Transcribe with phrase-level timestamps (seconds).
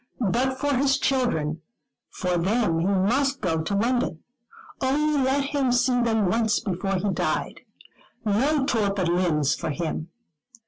[0.31, 1.61] But for his children,
[2.09, 4.23] for them he must go to London.
[4.81, 7.59] Only let him see them once before he died.
[8.25, 10.09] No torpid limbs for him.